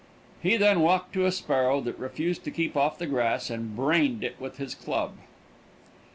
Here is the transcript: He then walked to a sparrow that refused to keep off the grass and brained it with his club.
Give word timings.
He 0.41 0.57
then 0.57 0.79
walked 0.79 1.13
to 1.13 1.27
a 1.27 1.31
sparrow 1.31 1.79
that 1.81 1.99
refused 1.99 2.43
to 2.45 2.49
keep 2.49 2.75
off 2.75 2.97
the 2.97 3.05
grass 3.05 3.51
and 3.51 3.75
brained 3.75 4.23
it 4.23 4.35
with 4.39 4.57
his 4.57 4.73
club. 4.73 5.13